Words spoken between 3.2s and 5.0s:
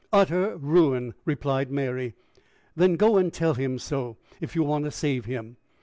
tell him so, if you want to